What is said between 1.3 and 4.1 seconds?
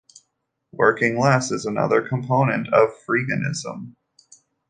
is another component of freeganism.